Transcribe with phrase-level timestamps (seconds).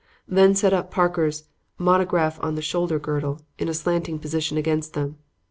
[0.27, 1.43] Then set up Parker's
[1.77, 5.19] 'Monograph on the Shoulder girdle' in a slanting position against them.